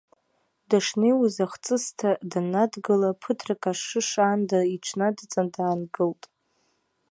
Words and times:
Дышнеиуаз 0.69 1.35
ахҵысҭа 1.45 2.11
даннадгыла, 2.31 3.09
ԥыҭрак 3.21 3.63
ашыш 3.71 4.09
аанда 4.23 4.59
иҽнадҵан 4.75 5.47
даангылт. 5.55 6.23